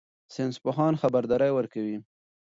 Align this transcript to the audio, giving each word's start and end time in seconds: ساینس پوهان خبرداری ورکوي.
ساینس 0.33 0.55
پوهان 0.63 0.93
خبرداری 1.01 1.49
ورکوي. 1.53 1.97